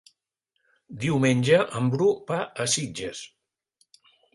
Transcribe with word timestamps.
Diumenge 1.03 1.61
en 1.83 1.95
Bru 1.97 2.11
va 2.33 2.43
a 2.67 2.71
Sitges. 2.79 3.27